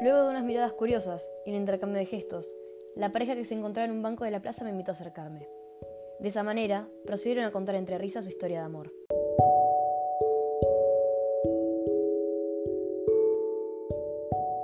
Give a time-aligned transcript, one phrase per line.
[0.00, 2.54] Luego de unas miradas curiosas y un intercambio de gestos,
[2.94, 5.48] la pareja que se encontraba en un banco de la plaza me invitó a acercarme.
[6.18, 8.92] De esa manera, procedieron a contar entre risas su historia de amor.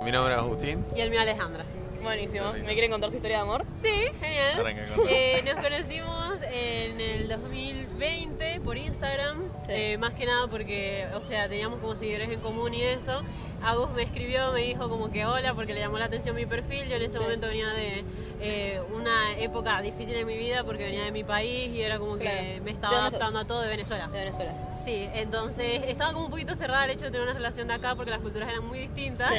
[0.03, 0.85] Mi nombre es Agustín.
[0.95, 1.65] Y el mío Alejandra.
[2.01, 2.51] Buenísimo.
[2.51, 3.65] ¿Me quieren contar su historia de amor?
[3.81, 3.89] Sí,
[4.19, 4.75] genial.
[5.09, 9.71] Eh, nos conocimos en el 2020 por Instagram, Sí.
[9.71, 13.21] eh, más que nada porque, o sea, teníamos como seguidores en común y eso.
[13.63, 16.87] Agus me escribió, me dijo como que hola porque le llamó la atención mi perfil.
[16.89, 17.23] Yo en ese Sí.
[17.23, 18.03] momento venía de
[18.45, 22.17] eh, una época difícil en mi vida porque venía de mi país y era como
[22.17, 22.37] Claro.
[22.41, 23.13] que me ¿De estaba sos?
[23.13, 24.07] adaptando a todo de Venezuela.
[24.07, 24.51] De Venezuela.
[24.83, 27.95] Sí, entonces estaba como un poquito cerrada el hecho de tener una relación de acá
[27.95, 29.29] porque las culturas eran muy distintas.
[29.29, 29.35] Sí.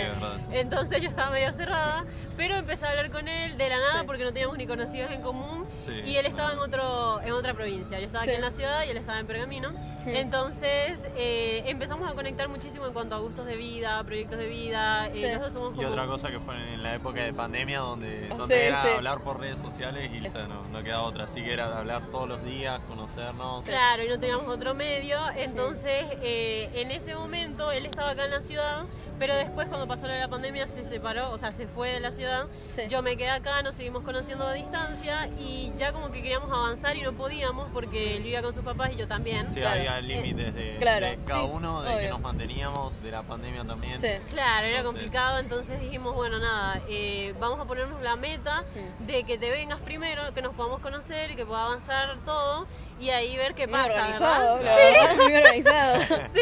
[0.52, 2.06] Entonces yo estaba medio cerrada,
[2.38, 4.06] pero empecé a hablar con él de la nada Sí.
[4.06, 6.62] porque no teníamos ni conocidos en común Sí, y él estaba en no.
[6.62, 7.98] otro en otra provincia.
[8.00, 8.30] Yo estaba Sí.
[8.30, 9.74] aquí en la ciudad y él estaba en Pergamino.
[10.06, 15.08] Entonces eh, empezamos a conectar muchísimo en cuanto a gustos de vida, proyectos de vida.
[15.08, 15.50] eh, Sí.
[15.52, 18.80] somos Y otra cosa que fue en la época de pandemia donde, donde Sí, era
[18.80, 18.88] sí.
[18.88, 21.24] hablar por redes sociales y o sea, no, no queda otra.
[21.24, 23.64] Así que era hablar todos los días, conocernos.
[23.64, 25.18] Claro, y no teníamos otro medio.
[25.36, 28.84] Entonces, eh, en ese momento, él estaba acá en la ciudad,
[29.18, 32.46] pero después, cuando pasó la pandemia, se separó, o sea, se fue de la ciudad.
[32.68, 32.82] Sí.
[32.88, 36.96] Yo me quedé acá, nos seguimos conociendo a distancia y ya como que queríamos avanzar
[36.96, 39.50] y no podíamos porque él vivía con sus papás y yo también.
[39.50, 39.78] Sí, Claro.
[39.80, 43.64] había límites de, claro, de cada sí, uno, de que nos manteníamos, de la pandemia
[43.64, 43.96] también.
[44.30, 48.64] Claro, era complicado, entonces dijimos, bueno, nada, eh, vamos a ponernos la meta
[49.00, 52.66] de que te vengas primero, que nos podamos conocer y que pueda avanzar todo
[53.00, 54.64] y ahí ver qué Muy pasa, organizado, ¿verdad?
[54.64, 55.98] la verdad, Muy organizado.
[56.34, 56.40] Sí,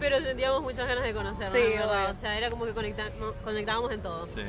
[0.00, 2.10] pero sentíamos muchas ganas de conocernos, Sí, verdad.
[2.10, 3.10] o sea, era como que conecta-
[3.44, 4.28] conectábamos en todo.
[4.28, 4.42] Sí.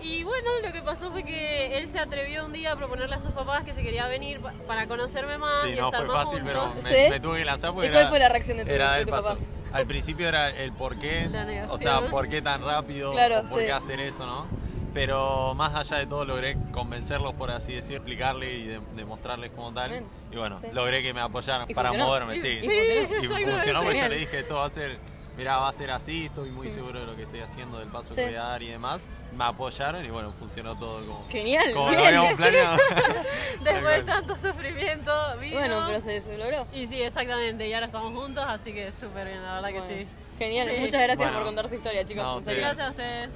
[0.00, 3.18] Y bueno, lo que pasó fue que él se atrevió un día a proponerle a
[3.18, 6.14] sus papás que se quería venir pa- para conocerme más Sí, y no estar fue
[6.14, 6.70] más fácil, juntos.
[6.74, 7.10] pero me, ¿Sí?
[7.10, 9.00] me tuve que lanzar porque ¿Y cuál era- fue la reacción de tu- era de
[9.00, 9.28] el tus paso.
[9.28, 9.48] papás?
[9.72, 11.28] Al principio era el por qué,
[11.70, 13.66] o sea, por qué tan rápido, Claro, por sí.
[13.66, 14.46] qué hacer eso, ¿no?
[14.94, 19.72] Pero más allá de todo logré convencerlos, por así decir, explicarle y de- demostrarles como
[19.74, 19.90] tal.
[19.90, 20.06] Bien.
[20.32, 20.68] Y bueno, Sí.
[20.72, 22.08] logré que me apoyaran ¿Y para funcionó?
[22.08, 22.48] moverme, ¿Y- sí.
[22.48, 23.22] y funcionó?
[23.22, 24.98] Y funcionó porque yo le dije, esto va a ser,
[25.36, 28.10] mira, va a ser así, estoy muy seguro de lo que estoy haciendo, del paso
[28.14, 28.16] Sí.
[28.22, 29.08] que voy a dar y demás.
[29.36, 31.72] Me apoyaron y bueno, funcionó todo como, Genial.
[31.74, 32.00] como bien.
[32.00, 32.76] lo habíamos planeado.
[33.62, 35.58] Después de tanto sufrimiento, vino.
[35.58, 36.66] Bueno, pero se, se logró.
[36.72, 39.94] Y sí, exactamente, y ahora estamos juntos, así que súper bien, la verdad Bueno, que
[40.04, 40.08] sí.
[40.38, 40.68] Genial.
[40.68, 40.80] Sí.
[40.80, 41.32] Muchas gracias Bueno.
[41.38, 42.22] por contar su historia, chicos.
[42.24, 42.40] No.
[42.40, 43.30] Gracias a ustedes.